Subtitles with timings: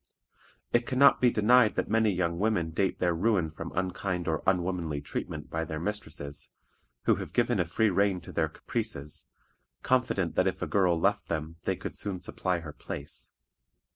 [0.73, 4.41] It can not be denied that many young women date their ruin from unkind or
[4.47, 6.53] unwomanly treatment by their mistresses,
[7.03, 9.29] who have given a free rein to their caprices,
[9.83, 13.29] confident that if a girl left them they could soon supply her place.